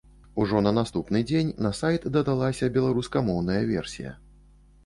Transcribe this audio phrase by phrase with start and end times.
[0.43, 4.17] Ужо на наступны дзень на сайт дадалася беларускамоўная версія.